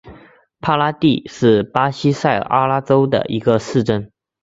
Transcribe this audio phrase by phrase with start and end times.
[0.61, 4.11] 帕科蒂是巴西塞阿拉州的一个市镇。